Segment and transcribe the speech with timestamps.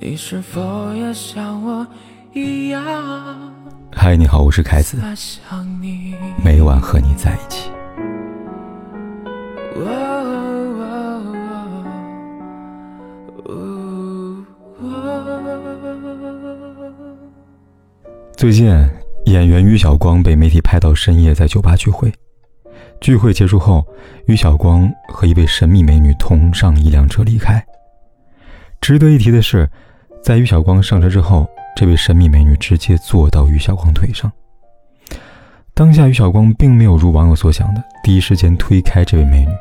[0.00, 1.84] 你是否也像我
[2.32, 2.80] 一样？
[3.90, 4.96] 嗨，你好，我是凯子，
[6.44, 7.68] 每晚和你在一起。
[18.36, 18.68] 最近，
[19.26, 22.12] 演员于晓光被媒体拍到深夜在酒吧聚会。
[23.00, 23.84] 聚会结束后，
[24.26, 27.60] 于晓光和一位神秘美女同上一辆车离开。
[28.80, 29.68] 值得一提的是。
[30.22, 34.30] 在于晓光上车之后，这位神秘美女直接坐到于晓光腿上。
[35.72, 39.52] 当下，于晓光并没有如网友所想的第一时间推开这位美女，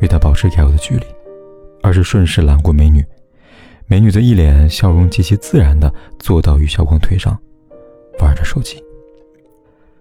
[0.00, 1.06] 与她保持该有的距离，
[1.82, 3.02] 而是顺势揽过美女。
[3.86, 7.38] 美女则一脸笑容，极其自然地坐到于晓光腿上，
[8.18, 8.82] 玩着手机。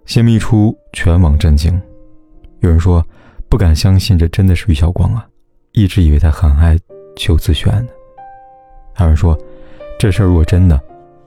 [0.05, 1.79] 新闻一出，全网震惊。
[2.59, 3.05] 有人说，
[3.47, 5.25] 不敢相信这真的是于晓光啊，
[5.71, 6.77] 一直以为他很爱
[7.15, 7.87] 邱子轩呢。
[8.93, 9.39] 还有人说。
[9.99, 10.81] 这事儿如果真的，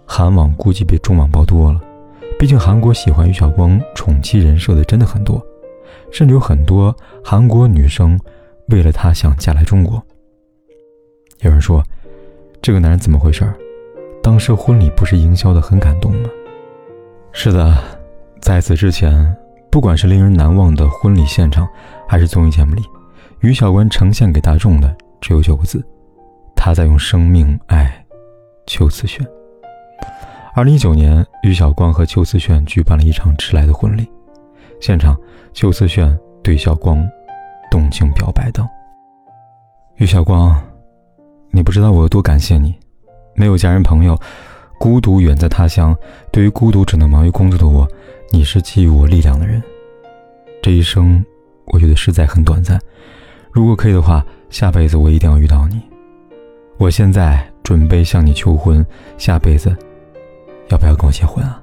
[0.07, 1.79] 韩网估计比中网爆多了。
[2.39, 5.47] 毕竟韩国喜欢于晓光宠妻人设的真的很多，
[6.11, 8.19] 甚至有很多韩国女生
[8.69, 10.03] 为了他想嫁来中国。
[11.43, 11.85] 有人说，
[12.63, 13.47] 这个男人怎么回事？
[14.23, 16.31] 当时婚礼不是营销的很感动吗？
[17.31, 17.77] 是的，
[18.41, 19.37] 在此之前，
[19.71, 21.69] 不管是令人难忘的婚礼现场，
[22.09, 22.83] 还是综艺节目里，
[23.41, 25.85] 于晓光呈现给大众的只有九个字：
[26.57, 28.02] 他在用生命爱。
[28.67, 29.27] 邱瓷炫。
[30.55, 34.07] 二零一九年，于晓光和邱瓷炫举办了一场迟来的婚礼。
[34.81, 35.17] 现场，
[35.55, 37.09] 邱瓷炫对晓光
[37.71, 38.69] 动情表白道
[39.97, 40.55] ：“于晓光，
[41.51, 42.75] 你不知道我有多感谢你。
[43.35, 44.19] 没有家人朋友，
[44.79, 45.97] 孤独远在他乡，
[46.31, 47.89] 对于孤独只能忙于工作的我，
[48.31, 49.63] 你是给予我力量的人。
[50.61, 51.25] 这一生，
[51.67, 52.79] 我觉得实在很短暂。
[53.51, 55.81] 如果可以的话，下辈子我一定要遇到你。
[56.77, 58.85] 我现在。”准备向你求婚，
[59.19, 59.77] 下辈子
[60.69, 61.61] 要不要跟我结婚啊？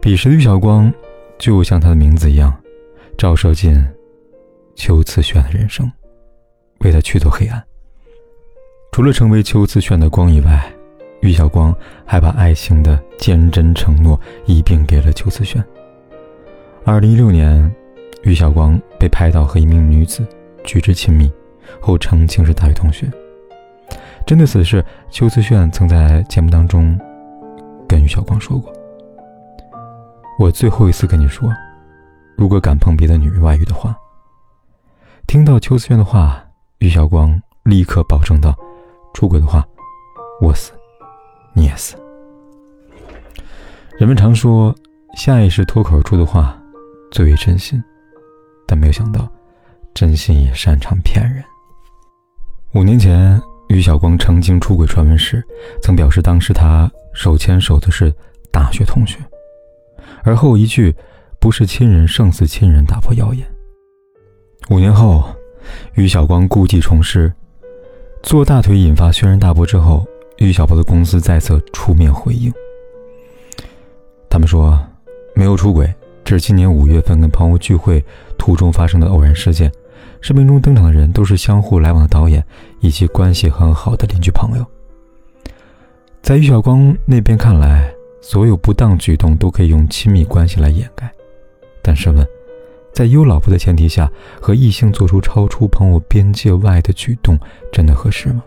[0.00, 0.92] 彼时的于晓光，
[1.38, 2.54] 就像他的名字一样，
[3.18, 3.84] 照射进
[4.74, 5.90] 邱慈炫的人生，
[6.80, 7.62] 为他驱走黑暗。
[8.92, 10.72] 除了成为邱慈炫的光以外，
[11.20, 11.74] 于晓光
[12.06, 15.62] 还把爱情的坚贞承诺一并给了邱慈炫。
[16.84, 17.70] 二零一六年，
[18.22, 20.26] 于晓光被拍到和一名女子
[20.64, 21.30] 举止亲密，
[21.78, 23.06] 后澄清是大学同学。
[24.26, 26.96] 针对此事，邱思炫曾在节目当中
[27.88, 28.72] 跟于晓光说过
[30.38, 31.52] ：“我最后一次跟你说，
[32.36, 33.96] 如果敢碰别的女人外遇的话。”
[35.26, 36.44] 听到邱思炫的话，
[36.78, 38.54] 于晓光立刻保证道
[39.14, 39.66] ：“出轨的话，
[40.40, 40.70] 我死，
[41.52, 41.96] 你也死。”
[43.98, 44.72] 人们常说，
[45.16, 46.56] 下意识脱口而出的话
[47.10, 47.82] 最为真心，
[48.66, 49.28] 但没有想到，
[49.92, 51.42] 真心也擅长骗人。
[52.74, 53.40] 五年前。
[53.70, 55.40] 于晓光曾经出轨传闻时，
[55.80, 58.12] 曾表示当时他手牵手的是
[58.50, 59.16] 大学同学，
[60.24, 60.92] 而后一句
[61.38, 63.46] “不是亲人胜似亲人”打破谣言。
[64.70, 65.24] 五年后，
[65.94, 67.32] 于晓光故技重施，
[68.24, 70.04] 做大腿引发轩然大波之后，
[70.38, 72.52] 于晓波的公司再次出面回应。
[74.28, 74.76] 他们说
[75.32, 75.94] 没有出轨，
[76.24, 78.04] 这是今年五月份跟朋友聚会
[78.36, 79.70] 途中发生的偶然事件。
[80.20, 82.44] 视频中登场的人都是相互来往的导演
[82.80, 84.66] 以及关系很好的邻居朋友。
[86.22, 87.90] 在于晓光那边看来，
[88.20, 91.10] 所有不当举动都可以用亲密关系来掩盖。
[91.82, 92.26] 但是问，
[92.92, 94.10] 在有老婆的前提下，
[94.40, 97.38] 和异性做出超出朋友边界外的举动，
[97.72, 98.44] 真的合适吗？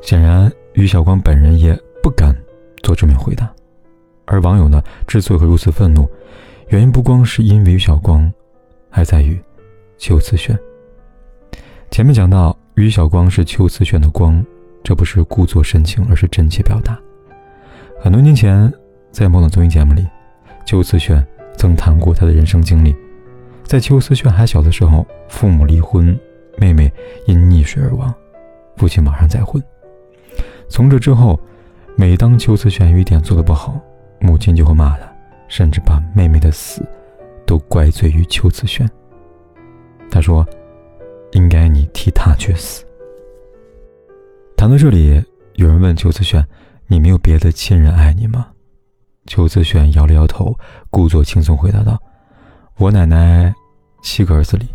[0.00, 2.34] 显然，于晓光本人也不敢
[2.82, 3.52] 做正面回答。
[4.24, 6.08] 而网友呢，之所以会如此愤怒，
[6.68, 8.32] 原因不光是因为于晓光，
[8.88, 9.38] 还在于。
[9.98, 10.58] 邱慈炫。
[11.90, 14.44] 前面讲到，于晓光是邱慈炫的光，
[14.82, 16.98] 这不是故作深情，而是真切表达。
[18.00, 18.72] 很多年前，
[19.10, 20.06] 在某档综艺节目里，
[20.64, 21.26] 邱慈炫
[21.56, 22.94] 曾谈过他的人生经历。
[23.64, 26.18] 在邱慈炫还小的时候，父母离婚，
[26.56, 26.90] 妹妹
[27.26, 28.14] 因溺水而亡，
[28.76, 29.62] 父亲马上再婚。
[30.68, 31.38] 从这之后，
[31.96, 33.80] 每当邱慈炫有一点做的不好，
[34.20, 35.12] 母亲就会骂他，
[35.48, 36.86] 甚至把妹妹的死
[37.44, 38.88] 都怪罪于邱慈炫。
[40.10, 40.46] 他说
[41.32, 42.84] ：“应该你替他去死。”
[44.56, 45.22] 谈到这里，
[45.54, 46.44] 有人问邱子炫
[46.88, 48.48] ：“你没有别的亲人爱你吗？”
[49.26, 50.56] 邱子炫摇了摇头，
[50.90, 52.00] 故作轻松回答道
[52.78, 53.54] ：“我奶奶
[54.02, 54.66] 七个儿子里，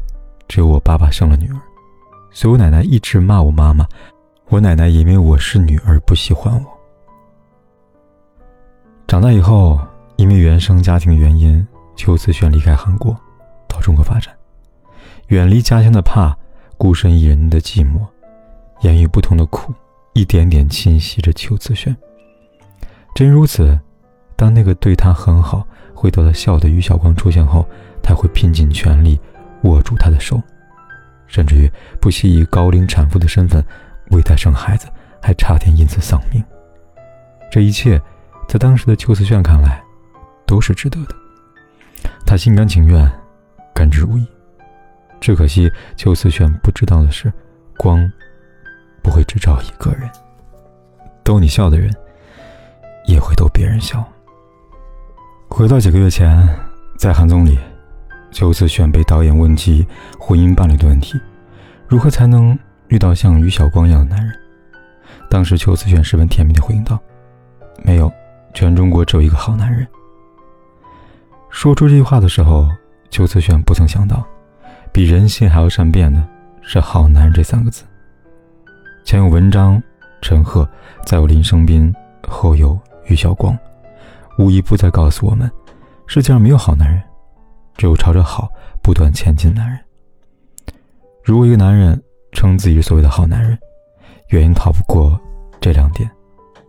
[0.48, 1.58] 只有我爸爸生了女儿，
[2.32, 3.86] 所以我奶奶一直骂我妈妈。
[4.50, 6.66] 我奶奶因为我是女儿不喜欢我。
[9.08, 9.80] 长大以后，
[10.18, 11.66] 因为原生家庭原因，
[11.96, 13.18] 邱子炫离开韩国，
[13.68, 14.32] 到中国发展。”
[15.34, 16.38] 远离家乡的怕，
[16.78, 18.06] 孤身一人的寂寞，
[18.82, 19.74] 言语不同的苦，
[20.14, 21.96] 一点点侵袭着邱子轩。
[23.16, 23.80] 真如此，
[24.36, 25.66] 当那个对他很好、
[25.96, 27.68] 会逗他笑的于小光出现后，
[28.04, 29.20] 他会拼尽全力
[29.64, 30.40] 握住他的手，
[31.26, 33.66] 甚至于不惜以高龄产妇的身份
[34.12, 34.88] 为他生孩子，
[35.20, 36.44] 还差点因此丧命。
[37.52, 38.00] 这一切，
[38.48, 39.82] 在当时的邱思炫看来，
[40.46, 41.16] 都是值得的。
[42.24, 43.12] 他心甘情愿，
[43.74, 44.28] 甘之如饴。
[45.24, 47.32] 只可惜邱思炫不知道的是，
[47.78, 48.12] 光
[49.02, 50.10] 不会只照一个人，
[51.24, 51.90] 逗你笑的人，
[53.06, 54.04] 也会逗别人笑。
[55.48, 56.46] 回到几个月前，
[56.98, 57.58] 在韩综里。
[58.34, 59.88] 邱思炫被导演问及
[60.20, 61.18] 婚姻伴侣的问题，
[61.88, 64.36] 如何才能遇到像于晓光一样的男人？
[65.30, 67.00] 当时邱思炫十分甜蜜地回应道
[67.86, 68.12] ：“没有，
[68.54, 69.88] 全中国只有一个好男人。”
[71.50, 72.68] 说出这句话的时候，
[73.10, 74.26] 邱思炫不曾想到，
[74.94, 76.24] 比人心还要善变的
[76.62, 77.84] 是“好男人”这三个字。
[79.04, 79.82] 前有文章、
[80.22, 80.70] 陈赫，
[81.04, 81.92] 再有林生斌，
[82.28, 83.58] 后有于晓光，
[84.38, 85.52] 无一不在告诉我们：
[86.06, 87.02] 世界上没有好男人。
[87.76, 88.48] 只有朝着好
[88.84, 89.80] 不断前进的男人。
[91.24, 92.00] 如果一个男人
[92.32, 93.58] 称自己是所谓的好男人，
[94.28, 95.20] 原因逃不过
[95.60, 96.08] 这两点：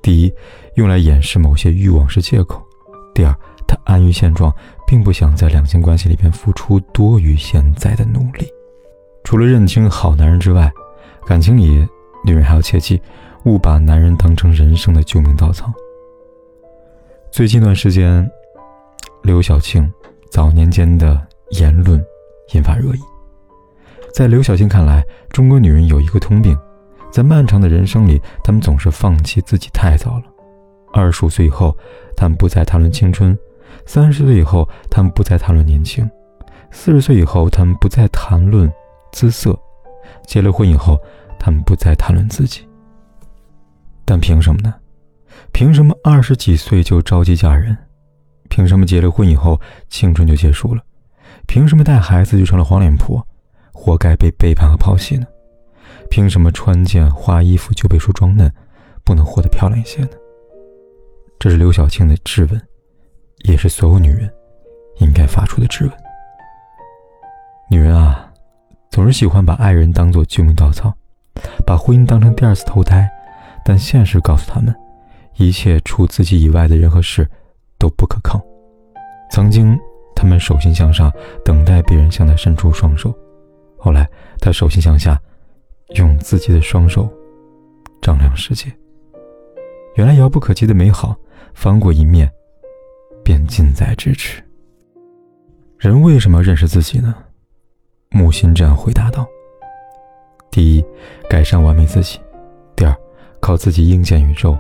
[0.01, 0.33] 第一，
[0.77, 2.59] 用来掩饰某些欲望是借口；
[3.15, 4.53] 第二，他安于现状，
[4.87, 8.47] 并不想在两性关系里边付出多于现在的努力。
[9.23, 10.73] 除了认清好男人之外，
[11.27, 11.87] 感情里
[12.25, 13.01] 女人还要切记，
[13.45, 15.73] 勿把男人当成人生的救命稻草。
[17.31, 18.29] 最近一段时间，
[19.23, 19.91] 刘晓庆。
[20.31, 22.05] 早年间的言论
[22.55, 22.99] 引发热议。
[24.13, 25.01] 在刘晓庆看来，
[25.31, 26.59] 中国女人有一个通病，
[27.13, 30.25] 在漫长的人生里，她们总是放弃自己太早了。
[30.93, 31.77] 二十五岁以后，
[32.17, 33.33] 她们不再谈论青春；
[33.87, 36.07] 三十岁以后，他们不再谈论年轻；
[36.71, 38.71] 四十岁以后，他们不再谈论
[39.13, 39.53] 姿色；
[40.27, 40.99] 结了婚以后，
[41.39, 42.67] 他们不再谈论自己。
[44.05, 44.75] 但凭什么呢？
[45.53, 47.77] 凭什么二十几岁就着急嫁人？
[48.49, 50.83] 凭什么结了婚以后青春就结束了？
[51.47, 53.27] 凭什么带孩子就成了黄脸婆，
[53.73, 55.27] 活该被背叛和抛弃呢？
[56.11, 58.53] 凭什么穿件花衣服就被说装嫩，
[59.05, 60.11] 不能活得漂亮一些呢？
[61.39, 62.63] 这是刘晓庆的质问，
[63.45, 64.31] 也是所有女人
[64.99, 65.93] 应该发出的质问。
[67.71, 68.31] 女人啊，
[68.91, 70.93] 总是喜欢把爱人当做救命稻草，
[71.65, 73.09] 把婚姻当成第二次投胎，
[73.65, 74.75] 但现实告诉他们，
[75.37, 77.27] 一切除自己以外的人和事。
[77.77, 78.41] 都不可靠。
[79.31, 79.79] 曾经，
[80.17, 81.13] 他们手心向上，
[81.45, 83.11] 等待别人向他伸出双手；
[83.77, 84.09] 后来，
[84.41, 85.21] 他手心向下，
[85.97, 87.07] 用自己的双手
[88.01, 88.73] 丈量世界。
[89.97, 91.15] 原来，遥不可及的美好，
[91.53, 92.31] 翻过一面，
[93.25, 94.43] 便近在咫尺。
[95.79, 97.15] 人为什么要认识自己呢？
[98.11, 99.27] 木心这样回答道
[100.53, 100.85] ：“第一，
[101.29, 102.19] 改善完美自己；
[102.77, 102.95] 第二，
[103.41, 104.57] 靠自己应见宇宙；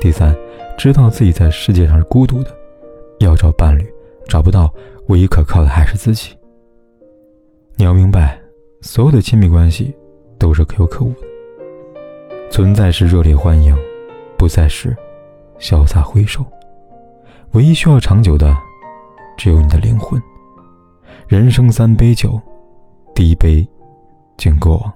[0.00, 0.34] 第三，
[0.76, 2.50] 知道自己在世界上是孤独的。”
[3.20, 3.86] 要找伴侣，
[4.26, 4.72] 找不到，
[5.08, 6.36] 唯一可靠的还是自己。
[7.76, 8.38] 你要明白，
[8.80, 9.94] 所有的亲密关系
[10.38, 11.20] 都是可有可无的。
[12.50, 13.76] 存在时热烈欢迎，
[14.36, 14.94] 不在时
[15.58, 16.44] 潇洒挥手。
[17.56, 18.54] 唯一需要长久的，
[19.34, 20.22] 只有你的灵魂。
[21.26, 22.38] 人生三杯酒，
[23.14, 23.66] 第一杯
[24.36, 24.92] 敬过往，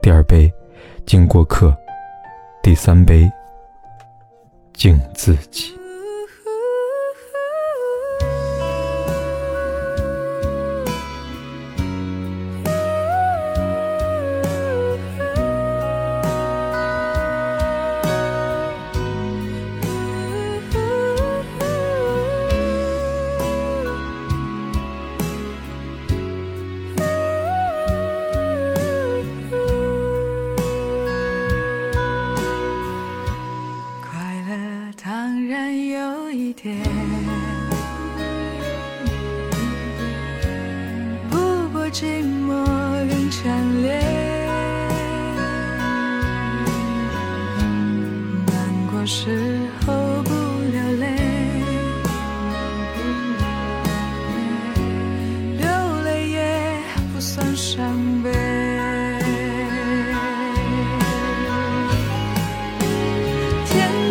[0.00, 0.48] 第二杯
[1.04, 1.76] 敬过客，
[2.62, 3.28] 第三杯
[4.72, 5.74] 敬自己。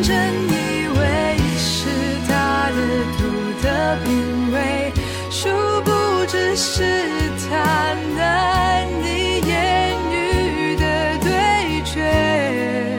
[0.03, 1.89] 真以为是
[2.27, 2.77] 他的
[3.17, 3.21] 独
[3.61, 3.65] 特
[4.03, 4.91] 品味，
[5.29, 5.49] 殊
[5.83, 7.11] 不知是。
[7.53, 7.57] 他
[8.15, 9.51] 难以言
[10.09, 10.83] 喻的
[11.19, 12.97] 对决，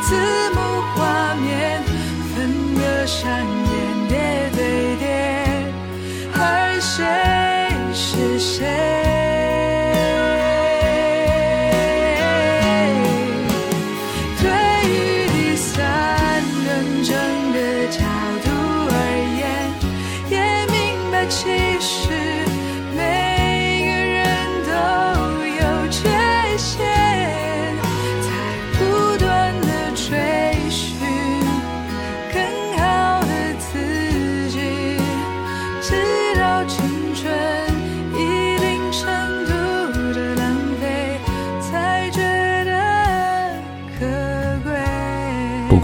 [0.00, 0.16] 字
[0.54, 0.58] 幕
[0.94, 1.82] 画面
[2.34, 4.16] 分割上演叠
[4.56, 5.04] 对叠，
[6.34, 6.96] 而谁
[7.92, 8.87] 是谁？